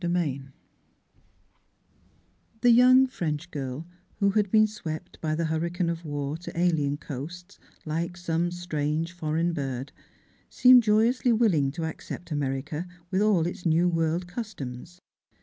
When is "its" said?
13.45-13.63